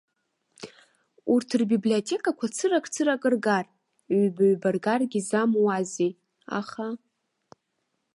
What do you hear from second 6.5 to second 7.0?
аха.